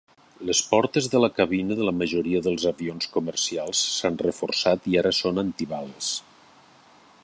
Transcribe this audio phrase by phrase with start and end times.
[0.49, 5.17] Les portes de la cabina de la majoria dels avions comercials s'han reforçat i ara
[5.23, 6.13] són antibales.